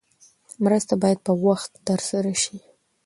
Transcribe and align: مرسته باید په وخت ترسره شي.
مرسته 0.63 0.93
باید 1.03 1.19
په 1.27 1.33
وخت 1.45 1.71
ترسره 1.87 2.33
شي. 2.43 2.57